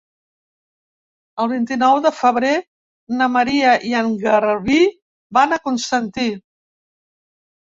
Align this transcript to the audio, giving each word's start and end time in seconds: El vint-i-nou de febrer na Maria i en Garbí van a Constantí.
El 1.43 1.49
vint-i-nou 1.51 1.97
de 2.05 2.11
febrer 2.19 2.53
na 3.19 3.27
Maria 3.35 3.75
i 3.91 3.93
en 4.01 4.11
Garbí 4.25 4.79
van 5.41 5.55
a 5.55 5.61
Constantí. 5.69 6.27